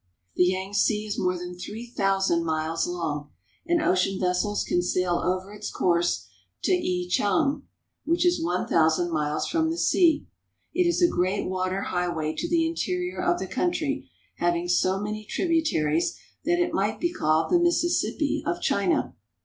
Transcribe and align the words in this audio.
The 0.35 0.45
Yangtze 0.45 1.05
is 1.05 1.19
more 1.19 1.37
than 1.37 1.53
three 1.55 1.85
thousand 1.85 2.43
miles 2.43 2.87
long, 2.87 3.29
and 3.67 3.79
ocean 3.83 4.19
vessels 4.19 4.63
can 4.63 4.81
sail 4.81 5.21
over 5.23 5.53
its 5.53 5.69
course 5.69 6.25
to 6.63 6.71
Ichang 6.71 6.81
(e 6.81 7.07
chang'), 7.07 7.67
which 8.03 8.25
is 8.25 8.43
one 8.43 8.67
thousand 8.67 9.11
miles 9.11 9.45
from 9.45 9.69
the 9.69 9.77
sea. 9.77 10.25
It 10.73 10.87
is 10.87 11.03
a 11.03 11.07
great 11.07 11.47
water 11.47 11.83
highway 11.83 12.33
to 12.39 12.49
the 12.49 12.65
interior 12.65 13.21
of 13.23 13.37
the 13.37 13.45
country, 13.45 14.09
having 14.37 14.67
so 14.67 14.99
many 14.99 15.23
tributaries 15.23 16.17
that 16.45 16.57
it 16.57 16.73
might 16.73 16.99
be 16.99 17.13
called 17.13 17.51
the 17.51 17.59
Mississippi 17.59 18.41
of 18.43 18.59
China. 18.59 19.13